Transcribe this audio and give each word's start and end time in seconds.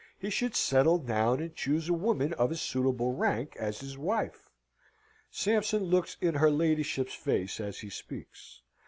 He 0.17 0.31
should 0.31 0.55
settle 0.55 0.97
down, 0.97 1.39
and 1.41 1.53
choose 1.55 1.87
a 1.87 1.93
woman 1.93 2.33
of 2.33 2.51
a 2.51 2.55
suitable 2.55 3.13
rank 3.13 3.55
as 3.59 3.81
his 3.81 3.99
wife." 3.99 4.49
Sampson 5.29 5.83
looks 5.83 6.17
in 6.19 6.33
her 6.33 6.49
ladyship's 6.49 7.13
face 7.13 7.59
as 7.59 7.81
he 7.81 7.91
speaks. 7.91 8.63